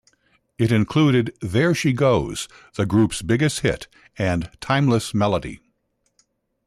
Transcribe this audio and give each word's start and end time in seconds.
It 0.57 0.71
included 0.71 1.31
"There 1.41 1.75
She 1.75 1.93
Goes," 1.93 2.47
the 2.73 2.87
group's 2.87 3.21
biggest 3.21 3.59
hit, 3.59 3.85
and 4.17 4.49
"Timeless 4.59 5.13
Melody". 5.13 5.59